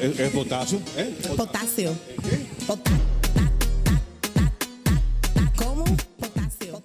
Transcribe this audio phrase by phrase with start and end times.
[0.00, 0.78] Es, es potasio.
[0.96, 1.14] ¿eh?
[1.36, 1.92] Potasio.
[2.66, 2.88] Pot-
[5.56, 5.84] ¿Cómo?
[6.18, 6.82] Potasio.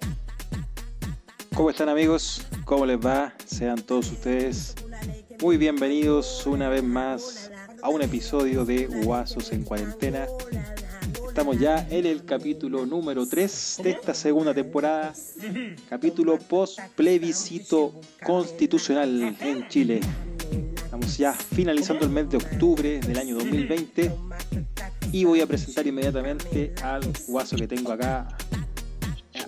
[1.54, 2.42] ¿Cómo están amigos?
[2.64, 3.34] ¿Cómo les va?
[3.46, 4.74] Sean todos ustedes
[5.40, 7.50] muy bienvenidos una vez más
[7.82, 10.26] a un episodio de Guasos en Cuarentena.
[11.28, 15.14] Estamos ya en el capítulo número 3 de esta segunda temporada,
[15.88, 20.00] capítulo post plebiscito constitucional en Chile.
[21.18, 24.12] Ya finalizando el mes de octubre del año 2020
[25.12, 28.28] y voy a presentar inmediatamente al guaso que tengo acá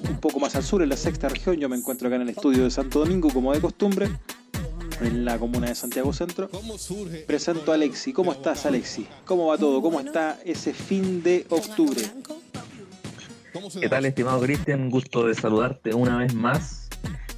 [0.08, 1.56] un poco más al sur, en la sexta región.
[1.56, 4.08] Yo me encuentro acá en el estudio de Santo Domingo, como de costumbre,
[5.00, 6.50] en la comuna de Santiago Centro.
[7.26, 8.12] Presento a Alexi.
[8.12, 9.06] ¿Cómo estás, Alexi?
[9.24, 9.80] ¿Cómo va todo?
[9.80, 12.02] ¿Cómo está ese fin de octubre?
[13.52, 14.90] ¿Cómo se ¿Qué tal, estimado Cristian?
[14.90, 16.88] Gusto de saludarte una vez más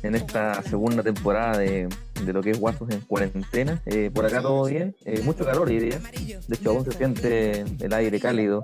[0.02, 1.88] en esta segunda temporada de,
[2.25, 3.83] de lo que es Guasos en Cuarentena.
[3.87, 6.01] Eh, por acá todo bien, Eh, mucho calor día.
[6.48, 8.62] De hecho, aún se siente el aire cálido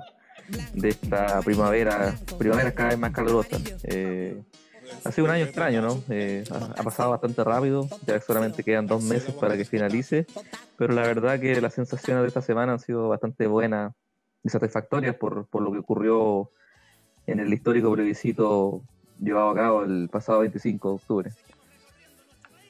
[0.73, 3.57] de esta primavera, primavera cada vez más calurosa.
[3.83, 4.41] Eh,
[5.03, 6.03] ha sido un año extraño, ¿no?
[6.09, 10.25] Eh, ha, pasado bastante rápido, ya solamente quedan dos meses para que finalice,
[10.77, 13.93] pero la verdad que las sensaciones de esta semana han sido bastante buenas
[14.43, 16.51] y satisfactorias por, por lo que ocurrió
[17.27, 18.81] en el histórico plebiscito
[19.19, 21.31] llevado a cabo el pasado 25 de octubre.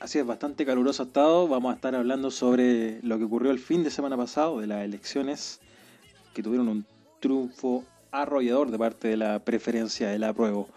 [0.03, 1.47] Así es, bastante caluroso ha estado.
[1.47, 4.83] Vamos a estar hablando sobre lo que ocurrió el fin de semana pasado, de las
[4.83, 5.61] elecciones
[6.33, 6.85] que tuvieron un
[7.21, 10.67] triunfo arrollador de parte de la preferencia del apruebo.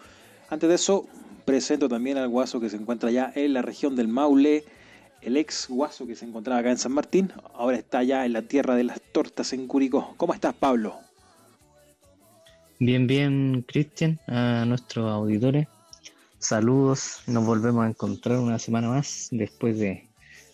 [0.49, 1.07] Antes de eso,
[1.43, 4.63] presento también al guaso que se encuentra ya en la región del Maule,
[5.19, 8.43] el ex guaso que se encontraba acá en San Martín, ahora está ya en la
[8.43, 10.13] tierra de las tortas en Curicó.
[10.15, 10.95] ¿Cómo estás, Pablo?
[12.79, 15.67] Bien, bien, Cristian, a nuestros auditores.
[16.47, 20.07] Saludos, nos volvemos a encontrar una semana más después de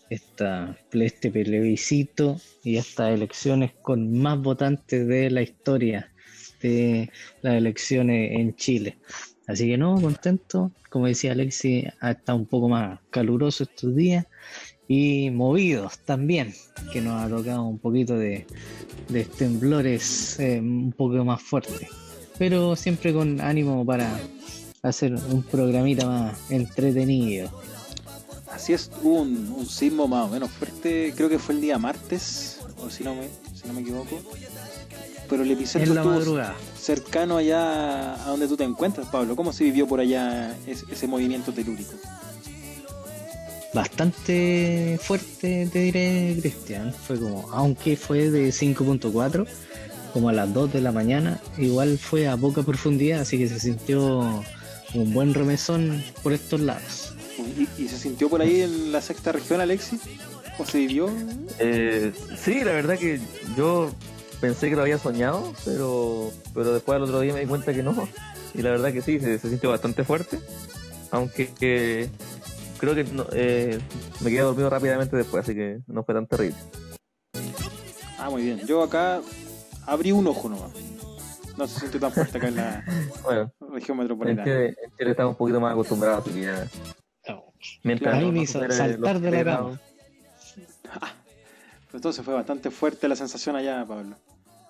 [0.09, 6.11] esta, este plebiscito y estas elecciones con más votantes de la historia
[6.63, 7.11] de
[7.43, 8.97] las elecciones en Chile.
[9.45, 10.71] Así que no, contento.
[10.89, 14.25] Como decía Alexi, ha estado un poco más caluroso estos días
[14.87, 16.55] y movidos también,
[16.91, 18.47] que nos ha tocado un poquito de,
[19.37, 21.87] temblores eh, un poco más fuertes
[22.39, 24.19] pero siempre con ánimo para
[24.83, 27.49] hacer un programita más entretenido.
[28.51, 31.79] Así es, hubo un, un sismo más o menos fuerte, creo que fue el día
[31.79, 34.19] martes, o si no me, si no me equivoco.
[35.29, 36.55] Pero el epicentro estuvo madrugada.
[36.77, 39.35] cercano allá a donde tú te encuentras, Pablo.
[39.37, 41.93] ¿Cómo se vivió por allá ese, ese movimiento telúrico?
[43.73, 46.93] Bastante fuerte, te diré, Cristian.
[46.93, 49.47] Fue como, aunque fue de 5.4,
[50.11, 53.59] como a las 2 de la mañana, igual fue a poca profundidad, así que se
[53.59, 54.43] sintió
[54.93, 57.13] un buen remesón por estos lados.
[57.57, 60.01] ¿Y, y se sintió por ahí en la sexta región, Alexis?
[60.57, 61.09] ¿Cómo se vivió?
[61.59, 63.19] Eh, sí, la verdad que
[63.57, 63.91] yo
[64.39, 67.81] pensé que lo había soñado, pero, pero después al otro día me di cuenta que
[67.81, 68.07] no.
[68.53, 70.39] Y la verdad que sí, se, se sintió bastante fuerte.
[71.09, 72.09] Aunque que
[72.79, 73.79] creo que no, eh,
[74.19, 76.57] me quedé dormido rápidamente después, así que no fue tan terrible.
[78.19, 78.65] Ah, muy bien.
[78.67, 79.21] Yo acá
[79.85, 80.71] abrí un ojo nomás.
[81.57, 82.83] No se sintió tan fuerte acá en la
[83.23, 84.43] Bueno, región en metropolitana.
[84.43, 86.67] Chile, en Chile estamos un poquito más acostumbrados, así que ya.
[87.83, 89.53] Mientras Ahí no me hizo saltar de la cama.
[89.53, 89.79] grados.
[91.93, 94.17] Entonces fue bastante fuerte la sensación allá, Pablo.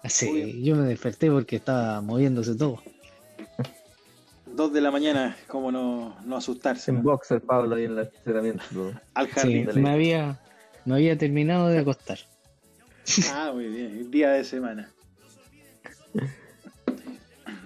[0.05, 2.83] Sí, yo me desperté porque estaba moviéndose todo.
[4.45, 6.91] Dos de la mañana, cómo no, no asustarse.
[6.91, 7.03] En ¿no?
[7.03, 8.63] boxer, Pablo, ahí en el estacionamiento.
[9.15, 9.65] Al Sí, jardín.
[9.65, 9.81] dale.
[9.81, 10.39] me había,
[10.85, 12.19] me había terminado de acostar.
[13.31, 14.91] Ah, muy bien, día de semana.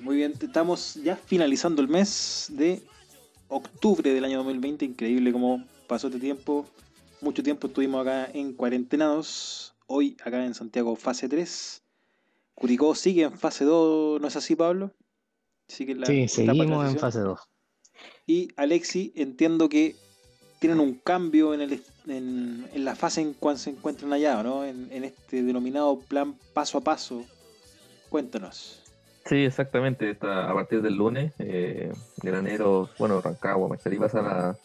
[0.07, 2.81] Muy bien, estamos ya finalizando el mes de
[3.49, 4.85] octubre del año 2020.
[4.85, 6.65] Increíble cómo pasó este tiempo.
[7.19, 9.75] Mucho tiempo estuvimos acá en cuarentenados.
[9.85, 11.83] Hoy acá en Santiago fase 3.
[12.55, 14.93] Curicó sigue en fase 2, ¿no es así, Pablo?
[15.67, 17.41] Sigue en la Sí, seguimos en fase 2.
[18.25, 19.97] Y Alexi, entiendo que
[20.59, 24.63] tienen un cambio en, el, en, en la fase en cual se encuentran allá, ¿no?
[24.63, 27.25] En, en este denominado plan paso a paso.
[28.07, 28.86] Cuéntanos.
[29.27, 30.09] Sí, exactamente.
[30.09, 34.55] Está a partir del lunes, eh, Graneros, bueno, Rancagua, Macharí pasa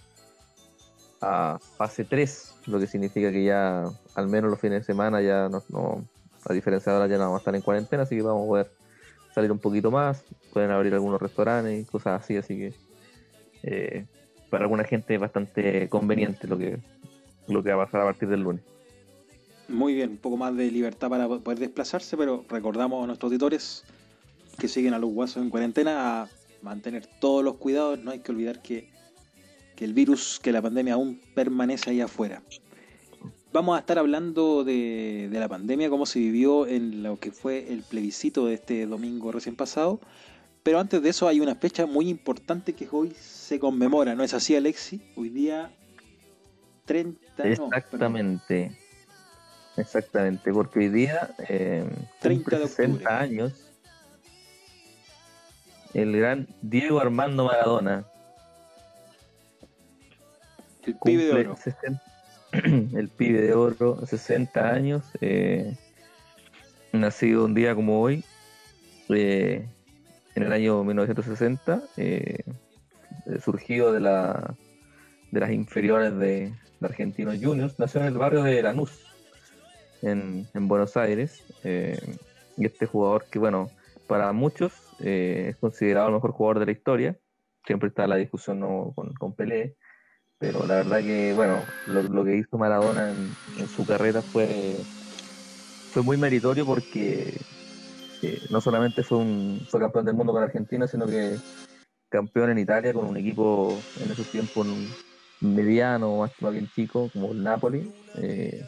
[1.21, 5.21] a, a fase 3, lo que significa que ya, al menos los fines de semana,
[5.21, 6.05] ya no, no-
[6.45, 8.49] a diferencia de ahora, ya no vamos a estar en cuarentena, así que vamos a
[8.49, 8.71] poder
[9.35, 12.73] salir un poquito más, pueden abrir algunos restaurantes y cosas así, así que
[13.63, 14.05] eh,
[14.51, 16.79] para alguna gente es bastante conveniente lo que,
[17.49, 18.63] lo que va a pasar a partir del lunes.
[19.69, 23.85] Muy bien, un poco más de libertad para poder desplazarse, pero recordamos a nuestros auditores
[24.59, 26.29] que siguen a los guasos en cuarentena a
[26.63, 27.99] mantener todos los cuidados.
[27.99, 28.91] No hay que olvidar que,
[29.77, 32.43] que el virus, que la pandemia aún permanece ahí afuera.
[33.53, 37.73] vamos a estar hablando de, de la pandemia, cómo se vivió en lo que fue
[37.73, 40.01] el plebiscito de este domingo recién pasado.
[40.63, 44.33] Pero antes de eso hay una fecha muy importante que hoy se conmemora, ¿no es
[44.33, 45.03] así, Alexi?
[45.17, 45.73] Hoy día
[46.85, 47.21] 30...
[47.21, 48.79] no, perdón, Exactamente.
[49.77, 51.85] Exactamente, porque hoy día eh,
[52.21, 52.89] 30 cumple de octubre.
[52.91, 53.62] 60 años
[55.95, 58.05] el gran Diego Armando Maradona.
[60.85, 61.57] el pibe de oro.
[61.63, 62.13] 60
[62.53, 65.75] el pibe de oro, 60 años, eh,
[66.93, 68.25] nacido un día como hoy,
[69.09, 69.67] eh,
[70.35, 72.39] en el año 1960, eh,
[73.27, 74.55] eh, surgido de, la,
[75.31, 79.01] de las inferiores de, de Argentinos Juniors, nació en el barrio de Lanús,
[80.03, 81.99] en, en Buenos Aires, eh,
[82.59, 83.71] y este jugador que, bueno,
[84.07, 87.19] para muchos eh, es considerado el mejor jugador de la historia,
[87.67, 88.93] siempre está la discusión ¿no?
[88.95, 89.77] con, con Pelé,
[90.39, 94.77] pero la verdad que, bueno, lo, que hizo Maradona en, su carrera fue,
[95.93, 97.35] fue muy meritorio porque
[98.23, 101.37] eh, no solamente fue, un, fue campeón del mundo con Argentina, sino que
[102.09, 104.67] campeón en Italia con un equipo en esos tiempos
[105.41, 107.91] mediano, más bien chico, como el Napoli.
[108.17, 108.65] eh,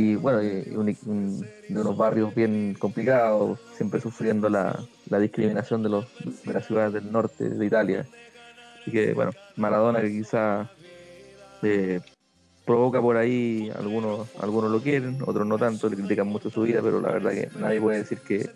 [0.00, 0.38] y bueno,
[0.76, 4.82] un- un- de unos barrios bien complicados, siempre sufriendo la,
[5.20, 6.06] discriminación de, los,
[6.44, 8.06] de las ciudades del norte de Italia.
[8.80, 10.68] Así que bueno, Maradona que quizá
[11.62, 12.00] eh,
[12.64, 16.80] provoca por ahí, algunos, algunos lo quieren, otros no tanto, le critican mucho su vida,
[16.82, 18.48] pero la verdad que nadie puede decir que,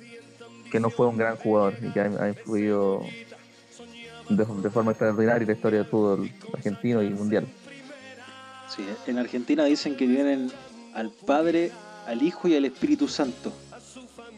[0.70, 3.02] que no fue un gran jugador y que ha, influido
[4.30, 7.46] de, forma extraordinaria la historia del fútbol argentino y mundial.
[8.68, 10.50] Sí, en Argentina dicen que tienen
[10.94, 11.72] al Padre,
[12.06, 13.52] al Hijo y al Espíritu Santo,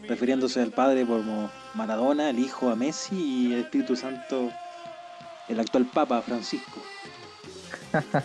[0.07, 4.51] refiriéndose al Padre como Maradona, al Hijo a Messi y al Espíritu Santo
[5.47, 6.81] el actual Papa Francisco.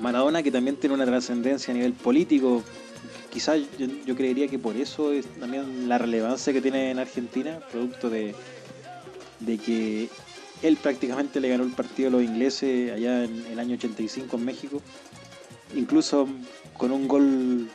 [0.00, 2.62] Maradona que también tiene una trascendencia a nivel político,
[3.32, 7.60] quizás yo, yo creería que por eso es también la relevancia que tiene en Argentina,
[7.72, 8.34] producto de,
[9.40, 10.08] de que
[10.62, 14.44] él prácticamente le ganó el partido a los ingleses allá en el año 85 en
[14.44, 14.82] México,
[15.74, 16.28] incluso
[16.76, 17.68] con un gol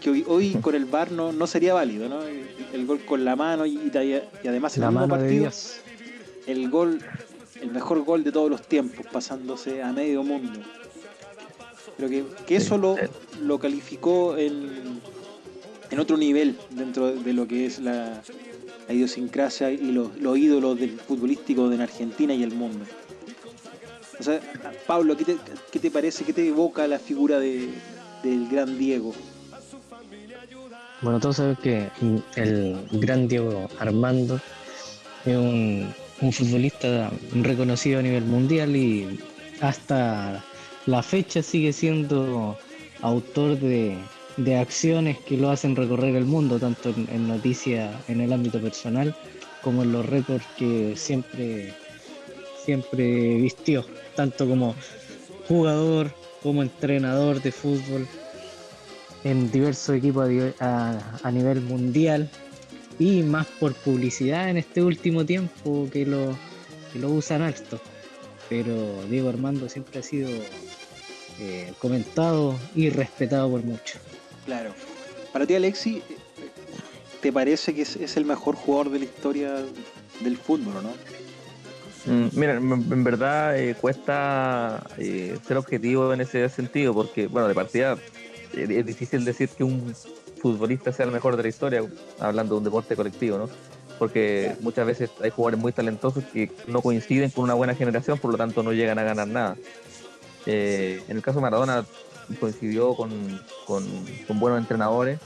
[0.00, 2.22] que hoy, hoy con el VAR no, no sería válido, ¿no?
[2.22, 3.90] El, el gol con la mano y,
[4.44, 5.50] además en La el mismo partido
[6.48, 6.98] el gol,
[7.60, 10.60] el mejor gol de todos los tiempos, pasándose a medio mundo.
[11.96, 12.96] Pero que, que eso lo,
[13.42, 15.00] lo calificó en,
[15.90, 18.22] en otro nivel dentro de lo que es la,
[18.86, 22.84] la idiosincrasia y los, los ídolos del futbolístico de Argentina y el mundo.
[24.18, 24.40] O sea,
[24.86, 25.36] Pablo, ¿qué te,
[25.70, 26.24] qué te parece?
[26.24, 27.68] ¿Qué te evoca la figura de,
[28.22, 29.14] del gran Diego?
[31.00, 31.88] Bueno, todos saben que
[32.36, 34.40] el gran Diego Armando
[35.24, 39.20] es un, un futbolista reconocido a nivel mundial y
[39.60, 40.42] hasta
[40.86, 42.58] la fecha sigue siendo
[43.02, 43.96] autor de,
[44.38, 48.60] de acciones que lo hacen recorrer el mundo, tanto en, en noticias en el ámbito
[48.60, 49.14] personal
[49.62, 51.74] como en los récords que siempre,
[52.68, 53.82] siempre vistió,
[54.14, 54.74] tanto como
[55.48, 56.12] jugador
[56.42, 58.06] como entrenador de fútbol
[59.24, 60.28] en diversos equipos
[60.60, 62.28] a, nivel mundial
[62.98, 66.36] y más por publicidad en este último tiempo que lo,
[66.92, 67.80] que lo usan harto.
[68.50, 70.28] Pero Diego Armando siempre ha sido
[71.40, 73.98] eh, comentado y respetado por muchos.
[74.44, 74.74] Claro.
[75.32, 76.02] Para ti, Alexi,
[77.22, 79.54] ¿te parece que es, el mejor jugador de la historia
[80.20, 80.92] del fútbol, no?
[82.06, 87.54] Mm, Mira, en verdad eh, cuesta eh, ser objetivo en ese sentido, porque, bueno, de
[87.54, 87.98] partida
[88.54, 89.94] eh, es difícil decir que un
[90.38, 91.82] futbolista sea el mejor de la historia,
[92.18, 93.48] hablando de un deporte colectivo, ¿no?
[93.98, 98.30] Porque muchas veces hay jugadores muy talentosos que no coinciden con una buena generación, por
[98.30, 99.56] lo tanto no llegan a ganar nada.
[100.46, 101.84] En el caso de Maradona
[102.38, 103.10] coincidió con,
[103.66, 105.18] con- buenos entrenadores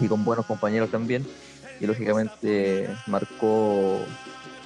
[0.00, 1.26] y con buenos compañeros también,
[1.80, 4.06] y lógicamente marcó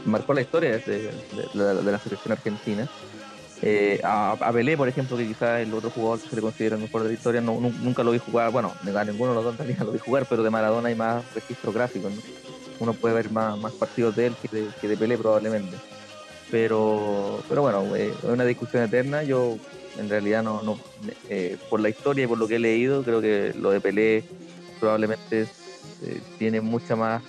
[0.09, 1.15] marcó la historia de,
[1.55, 2.89] la selección argentina.
[3.61, 6.77] Eh, a, a Pelé, por ejemplo, que quizás el otro jugador que se le considera
[6.77, 9.35] el mejor de la historia, no, nu- nunca lo vi jugar, bueno, a ninguno de
[9.35, 12.23] los dos realidad lo vi jugar, pero de Maradona hay más registro gráfico, ¿no?
[12.79, 15.77] Uno puede ver más, partidos de él que de, que Pelé probablemente.
[16.51, 19.23] Pero, pero bueno, eh, es una discusión eterna.
[19.25, 19.59] Yo
[19.97, 20.81] en realidad no, no
[21.29, 24.25] eh, por la historia y por lo que he leído, creo que lo de Pelé
[24.79, 25.47] probablemente
[26.39, 27.23] tiene mucha más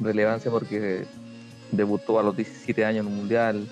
[0.00, 1.06] relevancia porque
[1.70, 3.68] debutó a los 17 años en un mundial,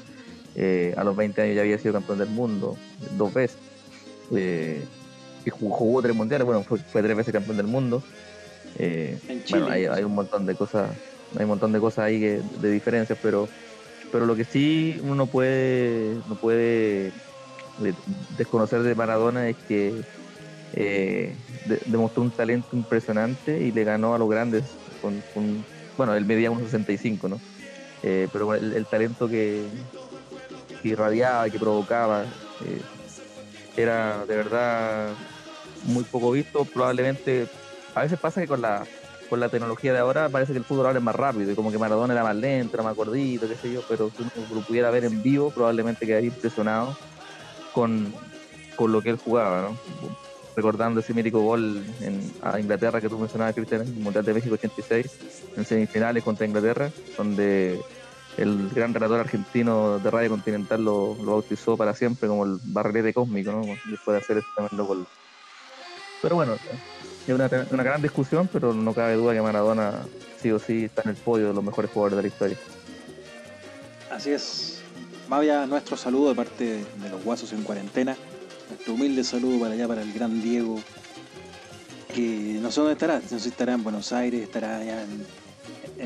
[0.55, 2.77] eh, a los 20 años ya había sido campeón del mundo,
[3.17, 3.59] dos veces,
[4.35, 4.87] eh,
[5.45, 8.03] y jugó, jugó tres mundiales, bueno, fue, fue tres veces campeón del mundo.
[8.77, 9.61] Eh, En Chile.
[9.61, 10.97] bueno, hay, hay un montón de cosas,
[11.37, 13.49] hay un montón de cosas ahí que- de diferencias, pero,
[14.11, 17.13] pero lo que sí uno no puede, no puede
[17.77, 17.95] de
[18.37, 20.05] desconocer de Maradona es que
[20.73, 25.65] eh, de- demostró un talento impresionante y le ganó a los grandes con, con-
[25.97, 27.41] bueno, él medía 1.65, ¿no?
[28.07, 29.67] Eh, pero el, el talento que,
[30.83, 32.27] que irradiaba, que provocaba,
[32.67, 32.83] eh,
[33.79, 35.15] era de verdad
[35.85, 36.67] muy poco visto.
[36.67, 37.49] Probablemente,
[37.95, 38.87] a veces pasa que con la,
[39.31, 41.73] con la tecnología de ahora parece que el fútbol ahora es más rápido y como
[41.73, 44.61] que Maradona era más lento, era más gordito, qué sé yo, pero si uno lo
[44.61, 46.95] pudiera ver en vivo, probablemente quedaría impresionado
[47.73, 48.15] con,
[48.77, 49.79] con lo que él jugaba, ¿no?
[50.57, 54.35] Recordando ese mítico gol en, a Inglaterra que tú mencionabas, Cristian, en el Mundial de
[54.35, 55.19] México 86,
[55.57, 57.81] en semifinales contra Inglaterra, donde
[58.37, 63.13] el gran relator argentino de Radio Continental lo, lo bautizó para siempre como el barrilete
[63.13, 63.63] cósmico, ¿no?
[63.91, 65.07] Después de hacer ese tremendo gol.
[66.23, 70.05] Pero bueno, es una, una gran discusión, pero no cabe duda que Maradona
[70.41, 72.57] sí o sí está en el podio de los mejores jugadores de la historia.
[74.11, 74.83] Así es.
[75.29, 78.17] Vaya nuestro saludo de parte de los guasos en cuarentena.
[78.69, 80.81] Nuestro humilde saludo para allá, para el gran Diego.
[82.15, 83.21] Que no sé dónde estará.
[83.21, 85.27] No sé si estará en Buenos Aires, estará allá en,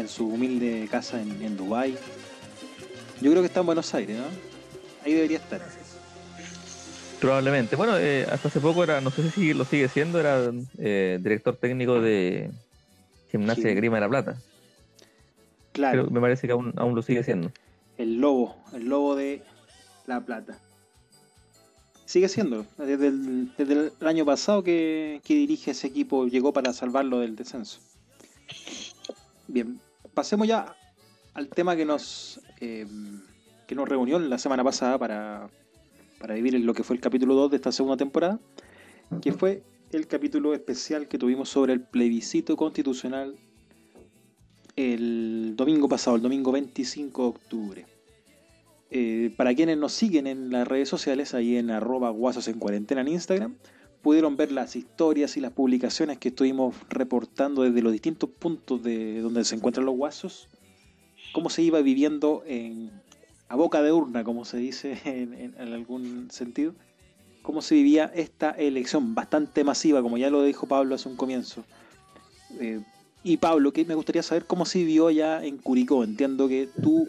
[0.00, 1.96] en su humilde casa en, en Dubái.
[3.20, 4.24] Yo creo que está en Buenos Aires, ¿no?
[5.04, 5.60] Ahí debería estar.
[7.20, 7.74] Probablemente.
[7.76, 11.56] Bueno, eh, hasta hace poco era, no sé si lo sigue siendo, era eh, director
[11.56, 12.50] técnico de
[13.30, 13.68] Gimnasia Sí.
[13.68, 14.36] de Grima de la Plata.
[15.72, 17.50] Claro, Creo- me parece que aún, aún lo sigue siendo.
[17.98, 19.42] el lobo, el lobo de
[20.06, 20.58] La Plata.
[22.08, 26.72] Sigue siendo, desde el, desde el año pasado que, que dirige ese equipo, llegó para
[26.72, 27.80] salvarlo del descenso.
[29.46, 29.78] Bien,
[30.14, 30.74] pasemos ya
[31.34, 32.86] al tema que nos, eh,
[33.66, 35.50] que nos reunió la semana pasada para,
[36.18, 38.40] para vivir lo que fue el capítulo 2 de esta segunda temporada,
[39.20, 39.62] que fue
[39.92, 43.36] el capítulo especial que tuvimos sobre el plebiscito constitucional
[44.76, 47.97] el domingo pasado, el domingo 25 de octubre.
[48.90, 53.02] Eh, para quienes nos siguen en las redes sociales, ahí en arroba guasos en cuarentena
[53.02, 53.56] en Instagram,
[54.02, 59.20] pudieron ver las historias y las publicaciones que estuvimos reportando desde los distintos puntos de
[59.20, 60.48] donde se encuentran los guasos,
[61.32, 62.90] cómo se iba viviendo en,
[63.48, 66.74] a boca de urna, como se dice en, algún sentido,
[67.42, 71.64] cómo se vivía esta elección bastante masiva, como ya lo dijo Pablo hace un comienzo.
[72.60, 72.80] Eh,
[73.24, 76.04] y Pablo, que me gustaría saber cómo se vivió ya en Curicó.
[76.04, 77.08] Entiendo que tú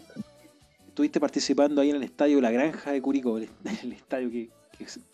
[0.90, 3.48] estuviste participando ahí en el estadio La Granja de Curicó, el,
[3.92, 4.50] estadio que,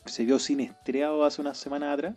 [0.07, 2.15] se- vio sin estreado hace unas semanas atrás,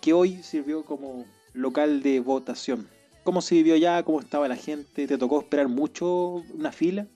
[0.00, 2.88] que hoy sirvió como local de votación.
[3.24, 4.02] ¿Cómo se vivió ya?
[4.02, 5.06] ¿Cómo estaba la gente?
[5.06, 7.06] ¿Te tocó esperar mucho una fila?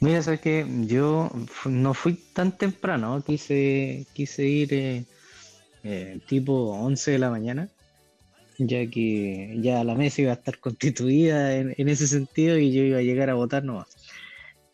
[0.00, 1.30] Mira, sabes que yo
[1.66, 5.04] no fui tan temprano, quise, quise ir eh,
[5.84, 7.68] eh, tipo 11 de la mañana,
[8.58, 12.98] ya que ya la mesa iba a estar constituida en, ese sentido y yo iba
[12.98, 13.88] a llegar a votar nomás.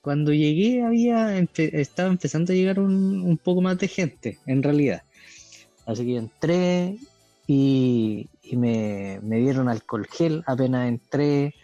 [0.00, 5.02] Cuando llegué había estaba empezando a llegar un, poco más de gente, en realidad.
[5.86, 6.96] Así que entré
[7.46, 11.54] y, y me, me dieron alcohol gel apenas entré.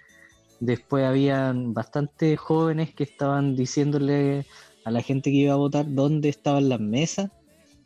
[0.61, 4.47] Después habían bastantes jóvenes que estaban diciéndole
[4.85, 7.30] a la gente que iba a votar dónde estaban las mesas.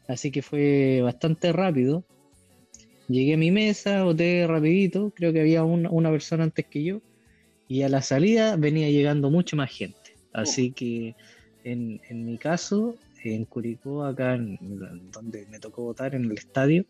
[0.09, 2.05] Así que fue bastante rápido.
[3.09, 7.01] Llegué a mi mesa, voté rapidito, creo que había una, una persona antes que yo.
[7.67, 10.17] Y a la salida venía llegando mucha más gente.
[10.33, 11.15] Así que
[11.65, 14.59] en, en mi caso, en Curicó, acá en,
[15.11, 16.85] donde me tocó votar en el estadio,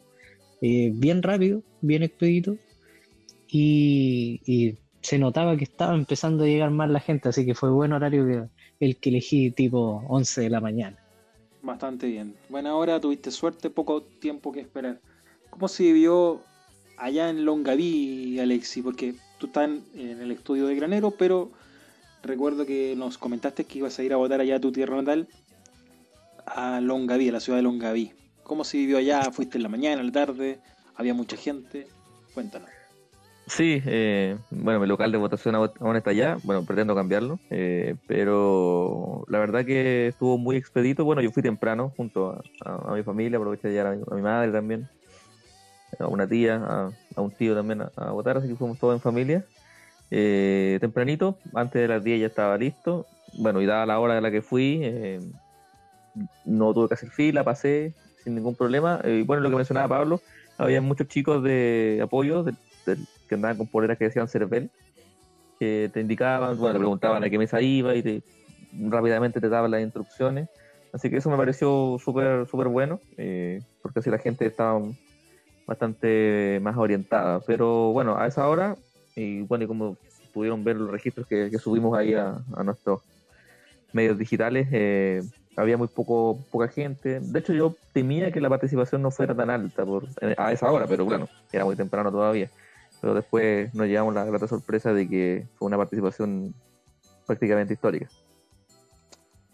[0.61, 2.57] eh, bien rápido, bien expedito.
[3.49, 7.71] Y, y se notaba que estaba empezando a llegar más la gente, así que fue
[7.71, 10.99] buen horario que, el que elegí tipo 11 de la mañana.
[11.63, 12.35] Bastante bien.
[12.49, 15.01] Buena hora, tuviste suerte, poco tiempo que esperar.
[15.51, 16.43] ¿Cómo se vivió
[16.97, 18.83] allá en Longaví, Alexi?
[18.83, 21.51] Porque tú estás en, el estudio de Granero, pero
[22.23, 25.29] recuerdo que nos comentaste que ibas a ir a votar allá a tu tierra natal,
[26.47, 28.13] a Longaví, a la ciudad de Longaví.
[28.43, 29.31] ¿Cómo se vivió allá?
[29.31, 30.61] ¿Fuiste en la mañana, en la tarde?
[30.97, 31.87] ¿Había mucha gente?
[32.35, 32.71] Cuéntanos.
[33.49, 39.25] Sí, eh, bueno, mi local de votación aún está allá, bueno, pretendo cambiarlo, eh, pero
[39.29, 43.69] la verdad que estuvo muy expedito, bueno, yo fui temprano junto a, mi familia, aproveché
[43.69, 44.87] de mi, a mi madre también,
[45.99, 48.95] a una tía, a, a un tío también a, a votar, así que fuimos todos
[48.95, 49.47] en familia,
[50.11, 54.23] Eh, tempranito, antes de las 10 ya estaba listo, bueno, y dada la hora de
[54.23, 55.21] la que fui, eh,
[56.45, 59.89] no tuve que hacer fila, pasé sin ningún problema, Eh, y bueno, lo que mencionaba
[59.89, 60.23] Pablo,
[60.57, 64.73] había muchos chicos de apoyo del- del- que andaban con poleras que decían Cervel,
[65.59, 68.25] que te indicaban, bueno, te preguntaban a qué mesa iba y te,
[68.73, 70.49] rápidamente te daban las instrucciones.
[70.93, 74.81] Así que eso me pareció súper súper bueno, eh, porque así la gente estaba
[75.69, 77.41] bastante más orientada.
[77.47, 78.77] Pero bueno, a esa hora,
[79.15, 79.97] y bueno, y como
[80.33, 83.03] pudieron ver los registros que, subimos ahí a, nuestros
[83.93, 85.23] medios digitales, eh,
[85.57, 87.21] había muy poco poca gente.
[87.21, 90.07] De hecho, yo temía que la participación no fuera tan alta por,
[90.39, 92.51] a esa hora, pero bueno, era muy temprano todavía.
[93.01, 96.55] Pero después nos llevamos la grata sorpresa de que fue una participación
[97.27, 98.09] prácticamente histórica.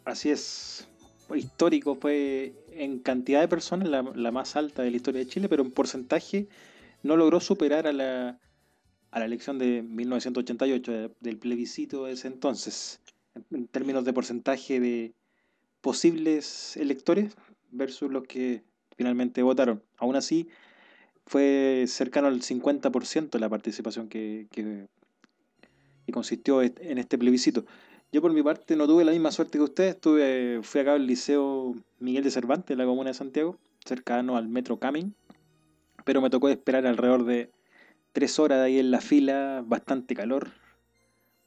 [0.05, 0.89] Así es,
[1.35, 5.49] histórico, fue en cantidad de personas la, la más alta de la historia de Chile,
[5.49, 6.49] pero en porcentaje
[7.03, 8.39] no logró superar a la,
[9.11, 13.01] a la elección de 1988, del plebiscito de ese entonces,
[13.53, 15.15] en términos de porcentaje de
[15.81, 17.37] posibles electores
[17.71, 18.65] versus los que
[18.97, 19.83] finalmente votaron.
[19.99, 20.49] Aún así,
[21.27, 24.87] fue cercano al 50% la participación que, que,
[26.07, 27.65] que, consistió en este plebiscito.
[28.15, 31.05] Yo por mi parte no tuve la misma suerte que ustedes, tuve, fui acá al
[31.05, 35.17] Liceo Miguel de Cervantes, en la comuna de Santiago, cercano al Metro Camin,
[36.05, 37.51] pero me tocó esperar alrededor de
[38.13, 40.53] tres horas ahí en la fila, bastante calor,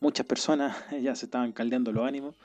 [0.01, 2.35] muchas personas ya se estaban caldeando los ánimos.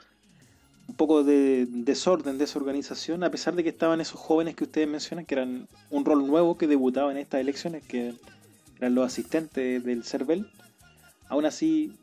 [0.87, 5.27] Un poco de desorden, desorganización, a pesar de que estaban esos jóvenes que ustedes mencionan,
[5.27, 8.15] que eran un rol nuevo que debutaba en estas elecciones, que
[8.79, 10.47] eran los asistentes del CERVEL.
[11.29, 11.99] Aún así,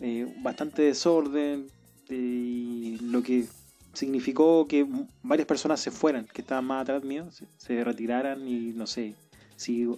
[0.00, 1.66] eh, bastante desorden,
[2.08, 3.46] y lo que
[3.92, 4.86] significó que
[5.22, 9.14] varias personas se fueran, que estaban más atrás mío, se, retiraran y no sé
[9.56, 9.88] si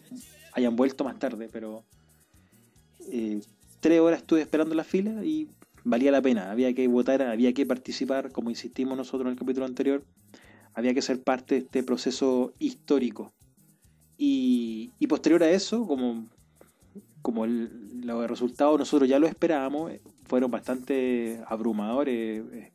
[0.54, 1.85] hayan vuelto más tarde, pero
[3.11, 3.40] eh,
[3.80, 5.49] tres horas estuve esperando la fila y
[5.85, 9.66] valía la pena, había que votar, había que participar, como insistimos nosotros en el capítulo
[9.66, 10.04] anterior,
[10.75, 13.32] había que ser parte de este proceso histórico.
[14.25, 16.28] Y posterior a eso, como,
[17.23, 22.73] como el, los resultados nosotros ya lo esperábamos, eh, fueron bastante abrumadores, eh,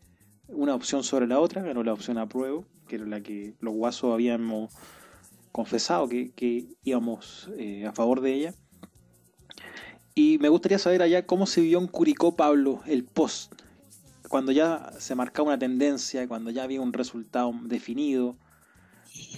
[0.48, 4.14] una opción sobre la otra, ganó la opción apruebo, que era la que los guasos
[4.14, 4.74] habíamos
[5.52, 8.54] confesado que, íbamos eh, a favor de ella.
[10.16, 13.54] Y me gustaría saber allá cómo se vivió en Curicó, Pablo, el post,
[14.30, 18.36] cuando ya se marcaba una tendencia, cuando ya había un resultado definido.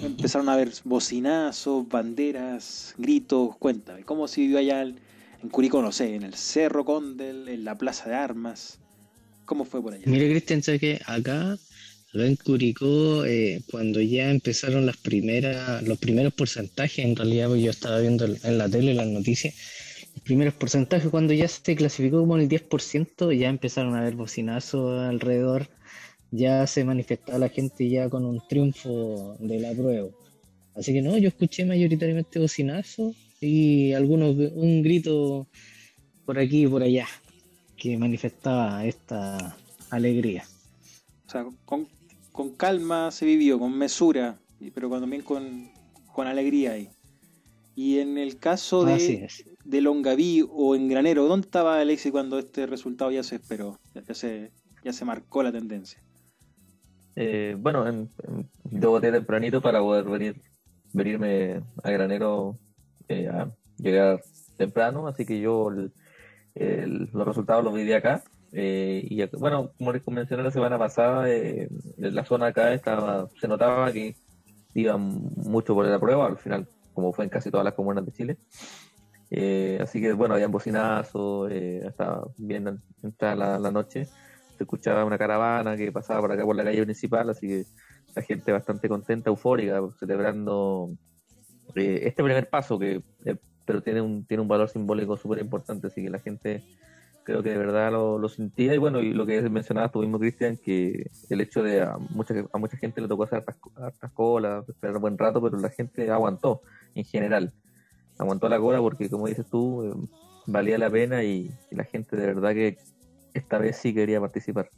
[0.02, 3.58] Empezaron a haber bocinazos, banderas, gritos.
[3.58, 7.78] Cuéntame, ¿cómo se vivió allá en Curicó, no sé, en el Cerro Condel, en la
[7.78, 8.80] Plaza de Armas?
[9.46, 10.04] ¿Cómo fue por allá?
[10.06, 15.98] Mire, Cristian, ¿sabes que Acá, acá en Curicó, eh, cuando ya empezaron las primeras, los
[15.98, 19.56] primeros porcentajes, en realidad pues yo estaba viendo en la tele las noticias,
[20.24, 25.68] primeros porcentajes, cuando ya se clasificó como el 10%, ya empezaron a haber bocinazos alrededor,
[26.32, 30.10] ya se manifestaba la gente ya con un triunfo de la prueba.
[30.76, 35.48] Así que no, yo escuché mayoritariamente bocinazos y algunos un grito
[36.26, 37.08] por aquí y por allá
[37.76, 39.58] que manifestaba esta
[39.90, 40.44] alegría.
[41.28, 41.88] O sea, con,
[42.32, 44.40] con calma se vivió, con mesura,
[44.74, 45.72] pero también con,
[46.14, 46.90] con alegría ahí.
[47.76, 49.30] Y en el caso de,
[49.64, 53.80] de Longaví o en Granero, ¿dónde estaba Alexis cuando este resultado ya se esperó?
[53.96, 54.52] Ya, se,
[54.84, 56.02] ya se marcó la tendencia.
[57.22, 60.42] Eh, bueno, en, en, yo voté tempranito para poder venir,
[60.94, 62.58] venirme a Granero
[63.10, 64.22] eh, a llegar
[64.56, 68.24] temprano, así que yo el, los resultados los viví acá.
[68.54, 73.50] Eh, y bueno, como les mencioné la semana pasada, en la zona acá estaba, se
[73.50, 74.16] notaba que
[74.74, 75.02] iban
[75.36, 78.38] mucho por la prueba, al final como fue en casi todas las comunas de Chile.
[79.30, 84.08] Eh, así que bueno, había bocinazos, eh, hasta bien entrada la, noche,
[84.60, 87.64] se escuchaba una caravana que pasaba por acá por la calle principal, así que
[88.14, 90.92] la gente bastante contenta, eufórica, celebrando
[91.76, 95.88] eh, este primer paso que eh, pero tiene un, tiene un valor simbólico súper importante,
[95.88, 96.66] así que la gente
[97.24, 100.20] creo que de verdad lo, lo, sentía y bueno, y lo que mencionabas tú mismo,
[100.20, 104.12] Cristian, que el hecho de a mucha, a mucha gente le tocó hacer hartas, hartas
[104.12, 106.64] colas, esperar un buen rato, pero la gente aguantó
[106.96, 107.54] en general.
[108.18, 109.94] Aguantó la cola porque, como dices tú, eh,
[110.48, 112.78] valía la pena y, y, la gente de verdad que
[113.34, 114.70] esta vez sí quería participar.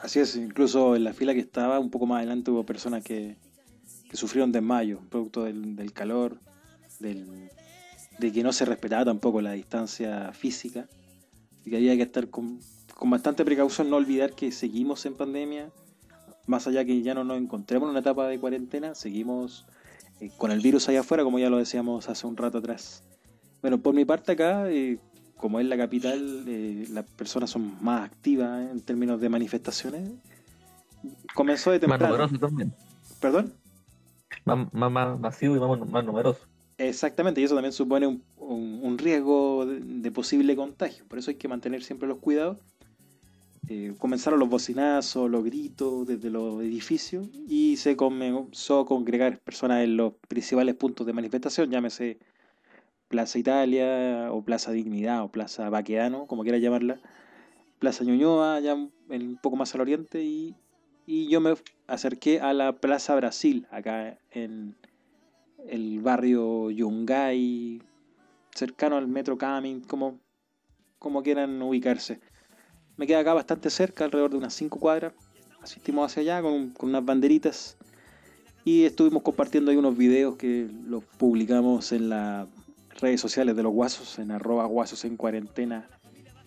[0.00, 3.36] Así es, incluso en la fila que estaba, un poco más adelante hubo personas que,
[4.10, 6.38] que sufrieron desmayo, producto del, del calor,
[7.00, 7.50] del,
[8.18, 10.88] de que no se respetaba tampoco la distancia física
[11.64, 12.60] y que había que estar con,
[12.94, 15.70] con, bastante precaución, no olvidar que seguimos en pandemia,
[16.46, 19.66] más allá que ya no nos encontremos en una etapa de cuarentena, seguimos
[20.20, 23.02] eh, con el virus allá afuera, como ya lo decíamos hace un rato atrás.
[23.60, 24.98] Bueno, por mi parte acá, eh,
[25.36, 30.10] como es la capital, eh, las personas son más activas en términos de manifestaciones.
[31.34, 32.04] Comenzó de temprano.
[32.04, 32.74] Más numeroso también.
[33.20, 33.52] ¿Perdón?
[34.44, 36.40] Más, más, más masivo y más, más numeroso.
[36.78, 41.04] Exactamente, y eso también supone un, un, un riesgo de, de, posible contagio.
[41.08, 42.58] Por eso hay que mantener siempre los cuidados.
[43.68, 49.82] Eh, comenzaron los bocinazos, los gritos desde los edificios y se comenzó a congregar personas
[49.82, 52.20] en los principales puntos de manifestación, llámese
[53.08, 57.00] Plaza Italia o Plaza Dignidad o Plaza Baqueano, como quiera llamarla,
[57.78, 60.54] Plaza Ñuñoa, ya un poco más al oriente y
[61.06, 61.54] y yo me
[61.86, 64.74] acerqué a la Plaza Brasil, acá en
[65.68, 67.80] el barrio Yungay,
[68.52, 70.18] cercano al Metro Camin, como,
[70.98, 72.20] como quieran ubicarse.
[72.96, 75.12] Me queda acá bastante cerca, alrededor de unas 5 cuadras.
[75.62, 77.76] Asistimos hacia allá con, con unas banderitas
[78.64, 82.48] y estuvimos compartiendo ahí unos videos que los publicamos en las
[83.00, 85.88] redes sociales de los guasos, en arroba guasos en cuarentena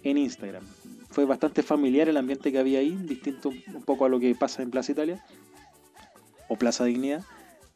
[0.03, 0.63] en Instagram.
[1.09, 4.61] Fue bastante familiar el ambiente que había ahí, distinto un poco a lo que pasa
[4.61, 5.23] en Plaza Italia
[6.47, 7.23] o Plaza Dignidad.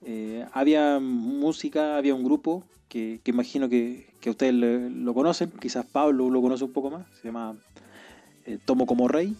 [0.05, 5.51] Eh, había música, había un grupo que, que imagino que, que ustedes lo, lo conocen,
[5.59, 7.55] quizás Pablo lo conoce un poco más, se llama
[8.45, 9.35] eh, Tomo como Rey.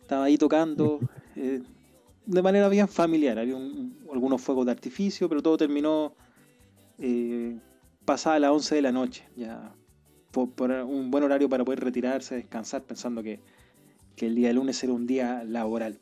[0.00, 0.98] Estaba ahí tocando
[1.36, 1.62] eh,
[2.26, 6.12] de manera bien familiar, había un- algunos fuegos de artificio, pero todo terminó
[8.04, 9.74] pasada las 11 de la noche, ya
[10.32, 13.40] por, un buen horario para poder retirarse, descansar, pensando que,
[14.16, 15.98] que el día de lunes era un día laboral.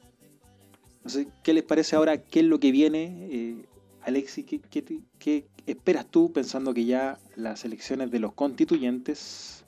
[1.03, 2.19] No sé, ¿qué les parece ahora?
[2.23, 3.29] ¿Qué es lo que viene?
[3.31, 3.65] Eh,
[4.03, 9.65] Alexi, ¿qué, qué qué esperas tú pensando que ya las elecciones de los constituyentes,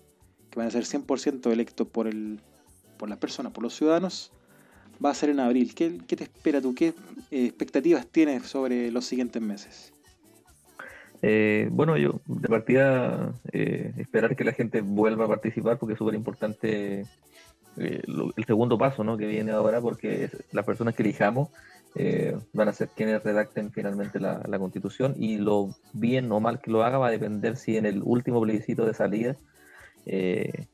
[0.51, 2.41] que van a ser 100% electos por, el,
[2.99, 4.33] por las personas, por los ciudadanos,
[5.05, 5.75] va a ser en abril?
[5.75, 6.75] ¿Qué, qué te espera tú?
[6.75, 6.95] ¿Qué
[7.31, 9.93] eh, expectativas tienes sobre los siguientes meses?
[11.23, 15.99] Eh, bueno, yo de partida eh, esperar que la gente vuelva a participar porque es
[15.99, 17.07] súper importante
[17.77, 18.03] eh,
[18.37, 19.17] el segundo paso ¿no?
[19.17, 21.51] que viene ahora porque las personas que elijamos
[21.95, 26.61] eh, van a ser quienes redacten finalmente la, la constitución y lo bien o mal
[26.61, 29.37] que lo haga va a depender si en el último plebiscito de salida
[30.07, 30.67] eh,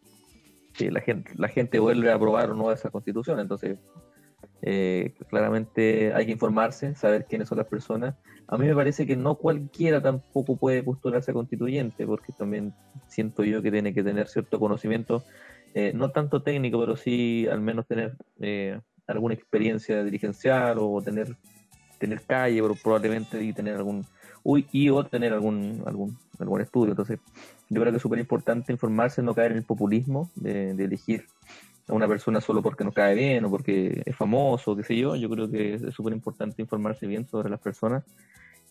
[0.79, 3.41] la gente, la gente vuelve a aprobar o no esa constitución.
[3.41, 3.79] Entonces,
[4.70, 8.14] eh, claramente hay que informarse, saber quiénes son las personas
[8.48, 12.72] a mí me parece que no cualquiera tampoco puede postularse a constituyente, porque también
[13.07, 15.22] siento yo que tiene que tener cierto conocimiento,
[15.74, 21.37] eh, no tanto técnico, pero sí al menos tener eh, alguna experiencia dirigencial o tener
[21.98, 24.07] tener calle, probablemente y tener algún
[24.44, 26.92] uy, y o tener algún algún algún estudio.
[26.92, 27.18] Entonces,
[27.68, 31.26] yo creo que es súper importante informarse, no caer en el populismo de elegir
[31.88, 35.16] a una persona solo porque nos cae bien o porque es famoso, qué sé yo.
[35.16, 38.05] Yo creo que es súper importante informarse bien sobre las personas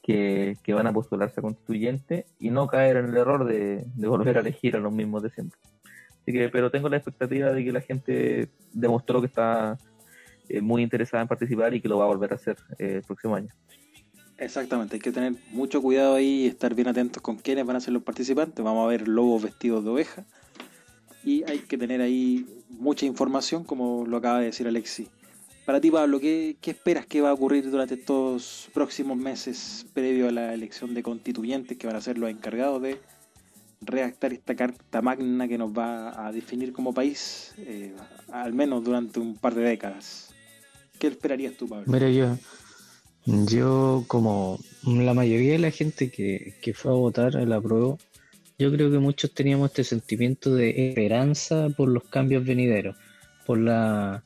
[0.03, 4.07] que, que van a postularse a constituyente y no caer en el error de, de
[4.07, 5.59] volver a elegir a los mismos de siempre.
[6.21, 9.77] Así que, pero tengo la expectativa de que la gente demostró que está
[10.49, 13.01] eh, muy interesada en participar y que lo va a volver a hacer eh, el
[13.01, 13.49] próximo año.
[14.37, 17.79] Exactamente, hay que tener mucho cuidado ahí y estar bien atentos con quiénes van a
[17.79, 18.63] ser los participantes.
[18.63, 20.25] Vamos a ver lobos vestidos de oveja
[21.23, 25.07] y hay que tener ahí mucha información, como lo acaba de decir Alexi.
[25.65, 30.29] Para ti, Pablo, ¿qué, qué esperas que va a ocurrir durante estos próximos meses previo
[30.29, 33.01] a la elección de constituyentes que van a ser los encargados de
[33.81, 37.93] redactar esta carta magna que nos va a definir como país, eh,
[38.31, 40.29] al menos durante un par de décadas?
[40.99, 41.85] ¿Qué esperarías tú, Pablo?
[41.87, 42.37] Mira, yo,
[43.25, 47.99] yo como la mayoría de la gente que, que fue a votar el apruebo,
[48.59, 52.95] yo creo que muchos teníamos este sentimiento de esperanza por los cambios venideros,
[53.45, 54.23] por la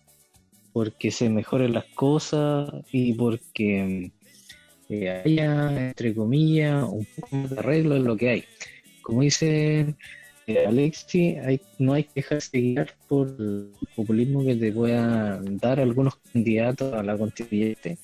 [0.73, 4.11] porque se mejoren las cosas y porque
[4.87, 8.43] eh, haya, entre comillas, un poco de arreglo en lo que hay.
[9.01, 9.95] Como dice
[10.47, 11.35] eh, Alexi,
[11.77, 17.03] no hay que dejarse guiar por el populismo que te puedan dar algunos candidatos a
[17.03, 17.97] la constituyente,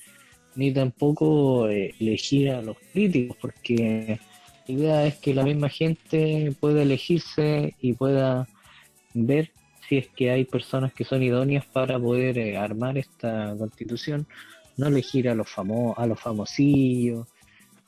[0.56, 4.20] ni tampoco eh, elegir a los políticos, porque
[4.68, 8.46] la idea es que la misma gente pueda elegirse y pueda
[9.14, 9.50] ver
[9.88, 14.26] si es que hay personas que son idóneas para poder eh, armar esta constitución,
[14.76, 17.26] no elegir a los famo a los famosillos,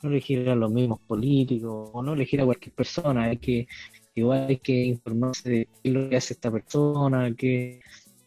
[0.01, 3.67] no elegir a los mismos políticos, no elegir a cualquier persona, hay que,
[4.15, 7.79] igual hay que informarse de qué es lo que hace esta persona, qué,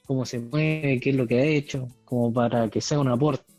[0.07, 3.54] cómo se mueve, qué es lo que ha hecho, como para que sea un aporte.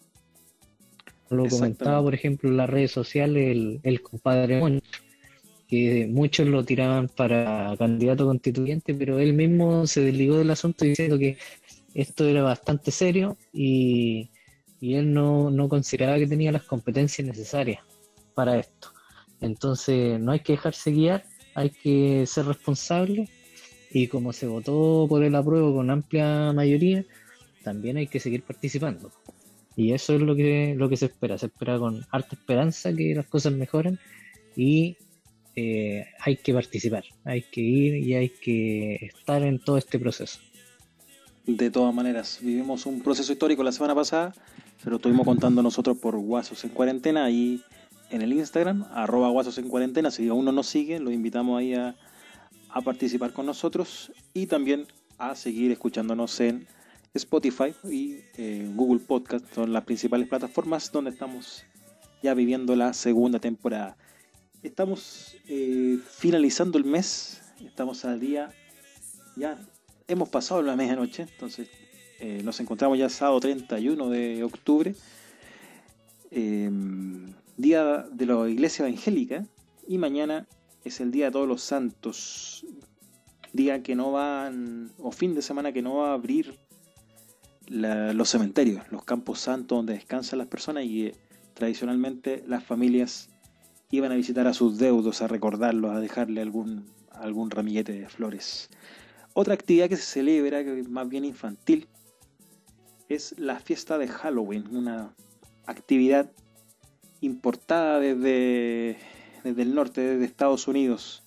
[1.29, 5.01] Lo comentaba, por ejemplo, en las redes sociales el, el compadre Moncho,
[5.67, 11.17] que muchos lo tiraban para candidato constituyente, pero él mismo se desligó del asunto diciendo
[11.17, 11.37] que
[11.95, 14.29] esto era bastante serio y,
[14.79, 17.81] y él no, no consideraba que tenía las competencias necesarias
[18.35, 18.89] para esto.
[19.41, 23.29] Entonces no hay que dejarse guiar, hay que ser responsable
[23.91, 27.05] y como se votó por el apruebo con amplia mayoría,
[27.63, 29.11] también hay que seguir participando.
[29.75, 33.13] Y eso es lo que, lo que se espera, se espera con harta esperanza que
[33.13, 33.99] las cosas mejoren
[34.55, 34.97] y
[35.55, 40.39] eh, hay que participar, hay que ir y hay que estar en todo este proceso.
[41.45, 44.33] De todas maneras, vivimos un proceso histórico la semana pasada,
[44.81, 47.61] se lo estuvimos contando nosotros por Guasos en Cuarentena y
[48.09, 50.11] en el Instagram, arroba Guasos en Cuarentena.
[50.11, 51.95] Si aún no nos sigue, lo invitamos ahí a,
[52.69, 54.85] a participar con nosotros y también
[55.17, 56.67] a seguir escuchándonos en
[57.15, 61.63] Spotify y eh, Google Podcast son las principales plataformas donde estamos
[62.21, 63.97] ya viviendo la segunda temporada.
[64.63, 68.51] Estamos eh, finalizando el mes, estamos al día,
[69.35, 69.59] ya
[70.07, 71.69] hemos pasado la medianoche, entonces
[72.19, 74.95] eh, nos encontramos ya sábado 31 de octubre,
[76.31, 76.71] eh,
[77.57, 79.45] día de la iglesia evangélica,
[79.87, 80.47] y mañana
[80.83, 82.65] es el día de todos los santos,
[83.53, 86.57] día que no van, o fin de semana que no va a abrir
[87.67, 91.11] la- los cementerios, los campos santos donde descansan las personas y
[91.53, 93.29] tradicionalmente las familias
[93.91, 98.69] iban a visitar a sus deudos, a recordarlos, a dejarle algún, algún ramillete de flores.
[99.33, 101.87] Otra actividad que se celebra, que es más bien infantil,
[103.09, 105.13] es la fiesta de Halloween, una
[105.65, 106.31] actividad
[107.21, 108.97] importada desde,
[109.43, 111.23] desde el norte, desde Estados Unidos.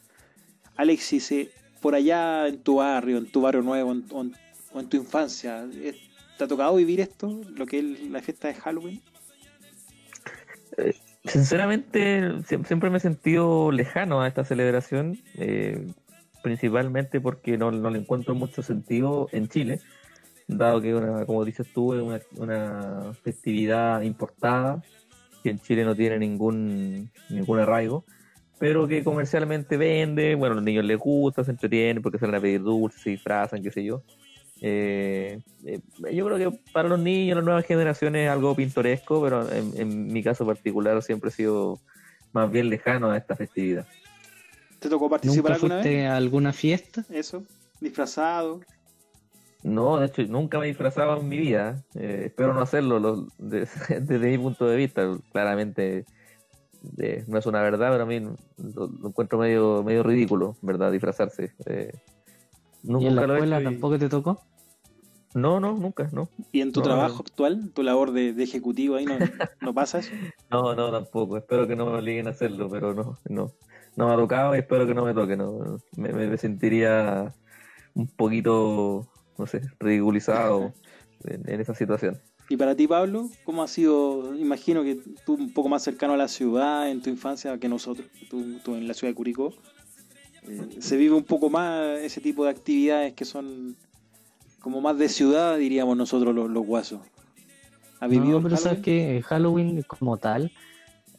[0.77, 4.35] Alexis, eh, por allá en tu barrio, en tu barrio nuevo en- o en,
[4.72, 5.96] o en tu infancia, eh,
[6.38, 9.01] ¿te ha tocado vivir esto, lo que es la fiesta de Halloween?
[11.24, 15.87] Sinceramente, siem- siempre me he sentido lejano a esta celebración, eh,
[16.42, 19.81] principalmente porque no, le encuentro mucho sentido en Chile,
[20.46, 24.83] dado que, una, como dices tú, es una, una festividad importada,
[25.42, 28.05] que en Chile no tiene ningún, ningún arraigo,
[28.59, 32.40] pero que comercialmente vende, bueno, a los niños les gusta, se entretienen porque salen a
[32.40, 34.03] pedir dulces, se disfrazan, qué sé yo.
[34.61, 35.81] Eh, eh,
[36.12, 40.12] yo creo que para los niños, las nuevas generaciones es algo pintoresco, pero en, en
[40.12, 41.79] mi caso particular siempre he sido
[42.33, 43.87] más bien lejano a esta festividad.
[44.81, 46.07] ¿Te tocó participar ¿Nunca alguna fuiste vez?
[46.09, 47.05] a alguna fiesta?
[47.11, 47.42] Eso,
[47.81, 48.61] disfrazado.
[49.62, 51.83] No, de hecho, nunca me disfrazaba en mi vida.
[51.94, 53.66] eh, espero no hacerlo lo- de-
[54.01, 55.18] desde mi punto de vista.
[55.33, 56.05] Claramente
[56.99, 58.37] eh, no es una verdad, pero a mí lo,
[58.87, 60.92] lo encuentro medio, medio ridículo, ¿verdad?
[60.92, 61.51] Disfrazarse.
[62.85, 63.03] Eh.
[63.03, 64.41] ¿Y en la lo he escuela y- tampoco te tocó?
[65.35, 66.29] No, no, nunca, no.
[66.53, 67.21] ¿Y en tu No, trabajo no.
[67.21, 69.19] actual, tu labor de, de ejecutivo ahí, no,
[69.61, 70.11] no pasa eso?
[70.51, 71.37] No, no, tampoco.
[71.37, 73.53] Espero que no me obliguen a hacerlo, pero no, no.
[73.97, 75.37] No me ha tocado y espero que no me toque.
[75.37, 75.79] No.
[75.97, 77.35] Me, me- me sentiría
[77.95, 80.73] un poquito, no sé, ridiculizado
[81.25, 82.19] en, en esa situación.
[82.49, 84.35] Y para ti, Pablo, ¿cómo ha sido?
[84.37, 88.09] Imagino que tú un poco más cercano a la ciudad en tu infancia que nosotros,
[88.31, 89.53] tú, tú en la ciudad de Curicó.
[90.49, 93.77] Eh, se vive un poco más ese tipo de actividades que son
[94.61, 97.01] como más de ciudad, diríamos nosotros los, los guasos.
[98.01, 99.17] ¿Ha vivido No, pero sabes Halloween?
[99.17, 100.53] que Halloween como tal,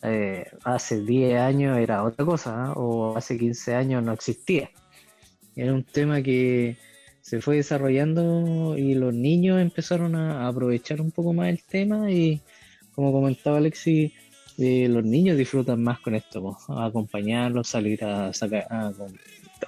[0.02, 2.74] eh, hace 10 años era otra cosa, ¿ah?
[2.74, 4.70] o hace 15 años no existía.
[5.56, 6.78] Era un tema que
[7.22, 12.42] se fue desarrollando y los niños empezaron a aprovechar un poco más el tema y
[12.96, 14.14] como comentaba Alexi,
[14.62, 18.92] eh, los niños disfrutan más con esto, po, a acompañarlos, salir a sacar, a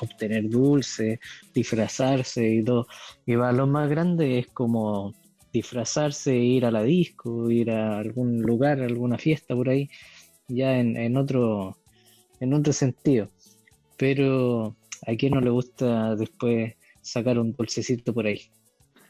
[0.02, 1.18] obtener dulces,
[1.54, 2.88] disfrazarse y todo.
[3.26, 5.14] Y para los más grandes es como
[5.54, 9.90] disfrazarse, ir a la disco, ir a algún lugar, alguna fiesta por ahí,
[10.50, 11.78] ya en, en otro,
[12.42, 13.30] en otro sentido.
[13.96, 14.76] Pero
[15.08, 18.42] a quién no le gusta después sacar un dulcecito por ahí.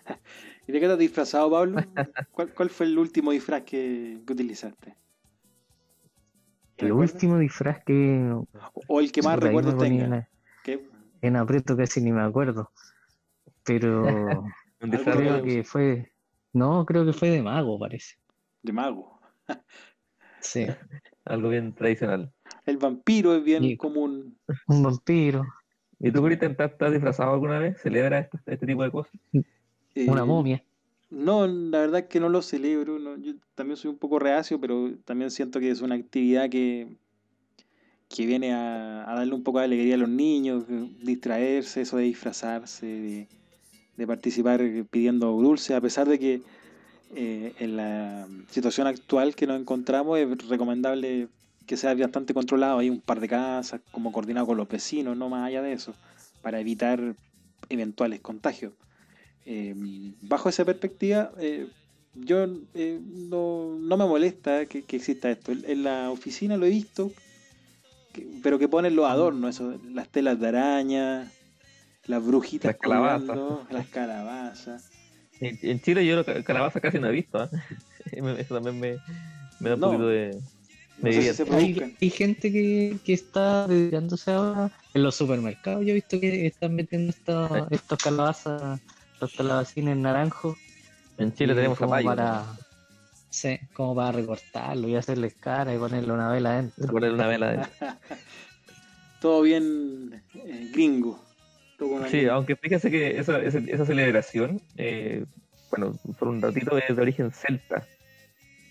[0.68, 1.82] ¿Y de qué te has disfrazado, Pablo?
[2.32, 4.96] ¿Cuál, cuál fue el último disfraz que, que utilizaste?
[6.82, 8.34] El último disfraz que
[8.88, 9.40] O- el que más
[9.78, 10.18] tenga.
[10.18, 10.28] en-
[10.64, 10.90] ¿Qué?
[11.22, 12.72] en aprieto casi ni me acuerdo.
[13.64, 14.04] Pero
[14.82, 16.12] Un disfraz Algo creo que fue,
[16.54, 18.16] no, creo que fue de mago, parece.
[18.64, 19.20] De mago.
[20.44, 20.66] Sí,
[21.26, 22.34] algo bien tradicional.
[22.66, 24.40] El vampiro es bien Y- común.
[24.68, 25.46] un vampiro,
[26.00, 27.80] ¿Y tú, Cristian, has disfrazado alguna vez?
[27.80, 29.14] ¿Celebras este, este tipo de cosas?
[29.94, 30.64] Eh, una momia.
[31.12, 32.98] No, la verdad es que no lo celebro.
[32.98, 36.88] no, Yo también soy un poco reacio, pero también siento que es una actividad que,
[38.10, 40.64] que viene a, a darle un poco de alegría a los niños,
[41.02, 43.28] distraerse, eso de disfrazarse, de,
[43.98, 46.42] de participar pidiendo dulce, a pesar de que
[47.14, 51.28] eh, en la situación actual que nos encontramos es recomendable
[51.66, 52.80] que sea bastante controlado.
[52.80, 55.94] Hay un par de casas, como coordinado con los vecinos, no más allá de eso,
[56.42, 57.16] para evitar
[57.70, 58.72] eventuales contagios.
[59.46, 59.74] Eh,
[60.22, 61.68] bajo esa perspectiva, eh,
[62.14, 63.00] yo eh,
[63.30, 65.52] no, no me molesta que, que exista esto.
[65.52, 67.12] En, en la oficina lo he visto,
[68.14, 71.32] que- pero que ponen los adornos, eso, las telas de araña,
[72.06, 73.40] las brujitas Las calabazas.
[73.72, 74.90] las calabazas.
[75.40, 77.40] En, en Chile yo la calabaza casi no he visto.
[77.40, 77.50] ¿ah?
[78.38, 78.98] Eso también me,
[79.60, 79.88] me da un No.
[79.88, 80.40] poquito de...
[80.98, 81.44] No sé si.
[81.52, 85.84] Hay, hay gente que, que está dedicándose ahora en los supermercados.
[85.84, 88.80] Yo he visto que están metiendo estos, estos calabazas,
[89.22, 90.58] los calabacines naranjos.
[91.18, 92.08] En Chile tenemos como zapallo.
[92.08, 92.44] para,
[93.30, 96.88] sí, como para recortarlo y hacerles cara y ponerle una vela adentro.
[96.92, 97.72] Ponerle una vela adentro.
[99.22, 101.24] Todo bien eh, gringo.
[101.78, 105.26] Todo Sí, aunque fíjese que esa, esa, esa celebración, eh,
[105.70, 107.86] bueno, por un ratito es de origen celta.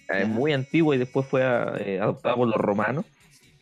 [0.09, 0.23] Ya.
[0.23, 3.05] Es muy antiguo y después fue eh, adoptado por los romanos.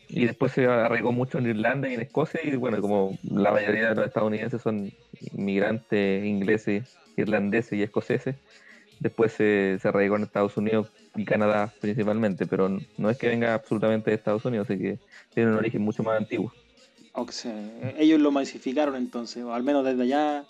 [0.09, 2.39] Y después se arraigó mucho en Irlanda y en Escocia.
[2.43, 4.91] Y bueno, como la mayoría de los estadounidenses son
[5.33, 8.35] inmigrantes ingleses, irlandeses y escoceses,
[8.99, 12.47] después se, se arraigó en Estados Unidos y Canadá principalmente.
[12.47, 14.97] Pero no es que venga absolutamente de Estados Unidos, así que
[15.33, 16.51] tiene un origen mucho más antiguo.
[17.13, 17.53] O sea,
[17.97, 20.43] ellos lo masificaron entonces, o al menos desde allá.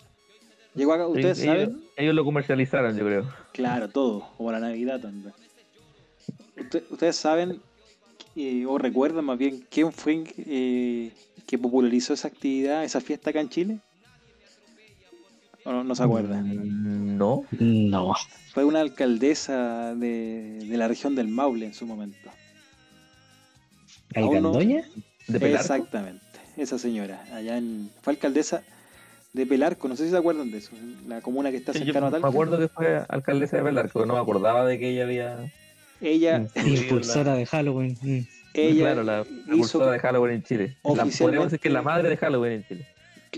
[0.74, 3.28] Llegó acá, ustedes ellos, saben, ellos lo comercializaron, yo creo.
[3.52, 5.34] claro, todo, como la Navidad también.
[6.56, 7.60] Usted- ustedes saben,
[8.36, 11.12] eh, o recuerdan más bien, quién fue eh,
[11.46, 13.78] que popularizó esa actividad, esa fiesta acá en Chile.
[15.64, 17.16] ¿O no, no se acuerdan?
[17.18, 17.44] No.
[17.58, 18.14] No.
[18.54, 22.30] Fue una alcaldesa de, de la región del Maule en su momento.
[24.16, 24.84] Aún no- ¿Alcandoña?
[25.28, 25.60] ¿De Pelarco?
[25.60, 26.20] Exactamente,
[26.56, 28.62] esa señora, allá en, fue alcaldesa
[29.32, 30.72] de Pelarco, no sé si se acuerdan de eso,
[31.06, 34.20] la comuna que está cercana a me acuerdo que fue alcaldesa de Pelarco, no me
[34.20, 35.52] acordaba de que ella había
[36.00, 37.96] Ella, Impulsora de Halloween.
[38.00, 38.20] mm.
[38.54, 40.76] ella claro, la hizo, precursora de Halloween en Chile.
[40.84, 42.86] La, oficialmente- decir que la madre de Halloween en Chile.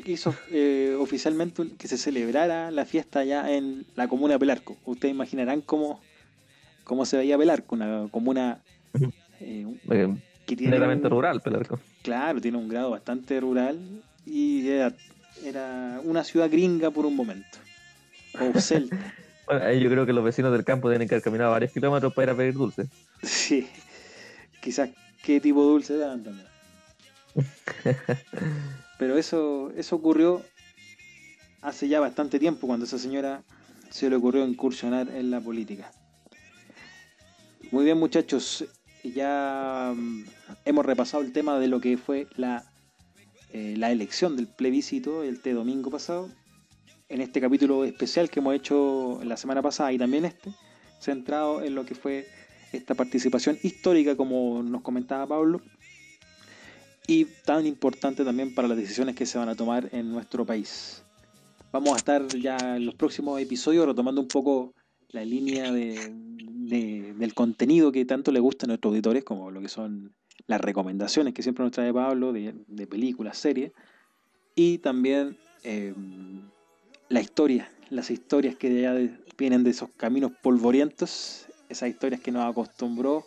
[0.07, 4.77] hizo eh, oficialmente que se celebrara la fiesta allá en la comuna de Pelarco.
[4.85, 6.01] Ustedes imaginarán cómo,
[6.85, 8.61] cómo se veía Pelarco, una comuna
[9.40, 10.14] eh, Eh,
[10.46, 11.79] que tiene un- rural, Pelarco.
[12.03, 13.79] Claro, tiene un grado bastante rural
[14.25, 14.92] y era,
[15.44, 17.59] era una ciudad gringa por un momento.
[18.40, 19.14] O celta.
[19.46, 22.12] Bueno, ahí yo creo que los vecinos del campo tienen que haber caminado varios kilómetros
[22.14, 22.87] para ir a pedir dulce.
[23.22, 23.68] Sí,
[24.61, 24.90] quizás
[25.22, 26.46] qué tipo de dulce dan también.
[28.98, 30.42] Pero eso, eso ocurrió
[31.61, 33.42] hace ya bastante tiempo, cuando a esa señora
[33.90, 35.90] se le ocurrió incursionar en la política.
[37.70, 38.66] Muy bien, muchachos,
[39.02, 40.24] ya mm,
[40.64, 42.64] hemos repasado el tema de lo que fue la,
[43.52, 46.28] eh, la elección del plebiscito este domingo pasado.
[47.12, 50.51] En este capítulo especial que hemos hecho la semana pasada y también este,
[50.98, 52.27] centrado en lo que fue
[52.72, 55.61] esta participación histórica, como nos comentaba Pablo,
[57.07, 61.05] y tan importante también para las decisiones que se van a tomar en nuestro país.
[61.70, 64.72] Vamos a estar ya en los próximos episodios retomando un poco
[65.11, 69.61] la línea de, de- del contenido que tanto le gusta a nuestros auditores, como lo
[69.61, 70.14] que son
[70.46, 73.72] las recomendaciones que siempre nos trae Pablo de, de películas, series,
[74.55, 75.92] y también eh,
[77.12, 82.33] la historia, las historias que ya de- vienen de esos caminos polvorientos, esas historias que
[82.33, 83.27] nos acostumbró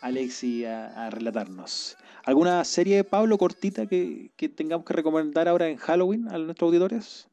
[0.00, 1.96] Alexi a, a relatarnos.
[2.24, 7.28] ¿Alguna serie, Pablo, cortita que, tengamos que recomendar ahora en Halloween a nuestros auditores?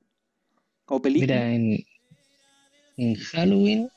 [0.86, 1.36] ¿O película?
[1.36, 1.86] Mira,
[2.98, 3.90] en Halloween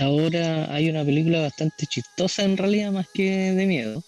[0.00, 4.02] ahora hay una película bastante chistosa en realidad, más que de miedo,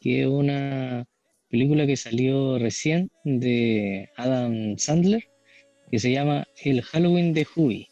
[0.00, 1.04] que es una
[1.50, 5.22] película que salió recién de Adam Sandler,
[5.90, 7.88] que se llama El Halloween de Huey,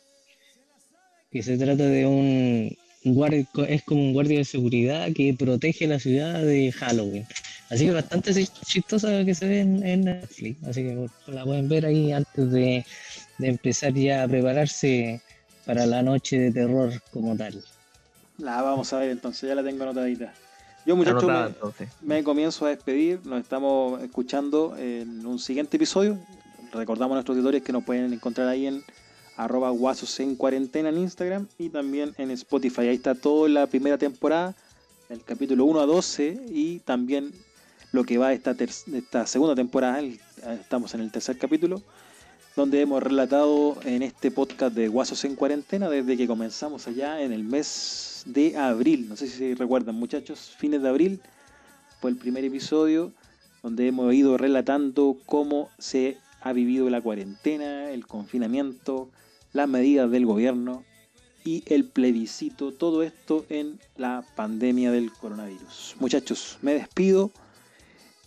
[1.30, 5.98] que se trata de un guardia, es como un guardia de seguridad que protege la
[5.98, 7.26] ciudad de Halloween.
[7.70, 8.32] Así que bastante
[8.66, 12.84] chistosa que se ve en, en Netflix, así que la pueden ver ahí antes de
[13.38, 15.20] de empezar ya a prepararse
[15.66, 17.62] para la noche de terror como tal.
[18.38, 20.34] La vamos a ver entonces, ya la tengo anotadita.
[20.86, 21.54] Yo, muchachos,
[22.02, 23.20] me comienzo a despedir.
[23.24, 26.18] Nos estamos escuchando en un siguiente episodio.
[26.74, 28.82] Recordamos a nuestros auditores que nos pueden encontrar ahí en
[29.36, 32.82] arroba guasos en cuarentena en Instagram y también en Spotify.
[32.82, 34.54] Ahí está toda la primera temporada,
[35.08, 37.32] del capítulo 1 a 12 y también
[37.92, 40.00] lo que va esta, esta segunda temporada.
[40.00, 40.20] el-
[40.60, 41.80] estamos en el tercer capítulo
[42.56, 47.32] donde hemos relatado en este podcast de Guasos en Cuarentena desde que comenzamos allá en
[47.32, 49.08] el mes de abril.
[49.08, 51.20] No sé si recuerdan, muchachos, fines de abril
[52.00, 53.12] fue el primer episodio
[53.62, 59.08] donde hemos ido relatando cómo se ha vivido la cuarentena, el confinamiento,
[59.54, 60.84] las medidas del gobierno
[61.42, 65.96] y el plebiscito, todo esto en la pandemia del coronavirus.
[66.00, 67.30] Muchachos, me despido.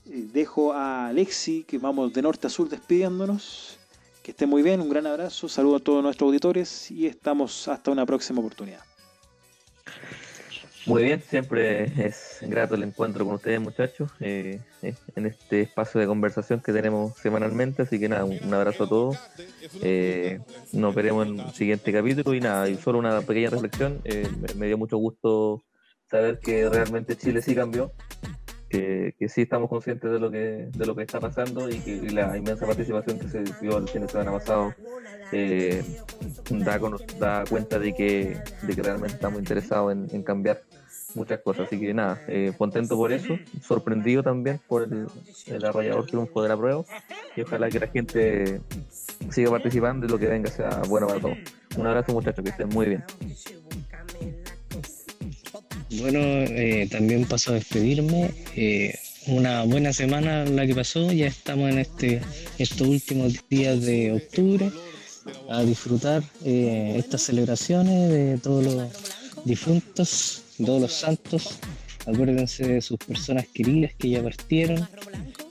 [0.09, 3.77] Eh, Dejo a Alexi, que vamos de norte a sur despidiéndonos.
[4.23, 7.91] Que esté muy bien, un gran abrazo, saludo a todos nuestros auditores y estamos hasta
[7.91, 8.86] una próxima oportunidad.
[10.87, 15.99] Muy bien, siempre es grato el encuentro con ustedes, muchachos, eh, eh, en este espacio
[15.99, 17.81] de conversación que tenemos semanalmente.
[17.81, 19.17] Así que nada, un, abrazo a todos.
[19.81, 20.39] Eh,
[20.71, 22.33] nos veremos en el siguiente capítulo.
[22.33, 23.99] Y nada, y solo una pequeña reflexión.
[24.05, 25.65] eh, me, me dio mucho gusto
[26.09, 27.91] saber que realmente Chile sí cambió,
[28.69, 32.37] que, sí estamos conscientes de lo que, de lo que está pasando y que la
[32.37, 34.73] inmensa participación que se dio el fin de semana pasado
[35.33, 35.83] eh,
[36.49, 40.61] da, con- da cuenta de que, de que realmente estamos interesados en cambiar
[41.17, 41.67] muchas cosas.
[41.67, 45.07] Así que nada, eh, contento por eso, sorprendido también por el,
[45.47, 46.83] el arrollador triunfo de la prueba
[47.35, 48.61] y ojalá que la gente
[49.31, 51.37] siga participando y lo que venga sea bueno para todos.
[51.77, 53.03] Un abrazo muchachos, que estén muy bien.
[55.99, 58.31] Bueno, eh, también paso a despedirme.
[58.55, 58.97] Eh,
[59.27, 62.21] una buena semana la que pasó, ya estamos en este
[62.57, 64.71] estos últimos días de octubre
[65.49, 68.87] a disfrutar eh, estas celebraciones de todos los
[69.45, 71.59] difuntos, todos los santos.
[72.05, 74.87] Acuérdense de sus personas queridas que ya partieron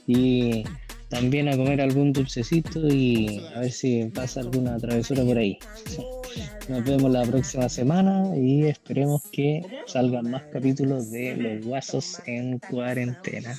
[0.07, 0.63] y
[1.09, 5.57] también a comer algún dulcecito y a ver si pasa alguna travesura por ahí.
[6.67, 12.59] Nos vemos la próxima semana y esperemos que salgan más capítulos de Los Guasos en
[12.59, 13.57] Cuarentena.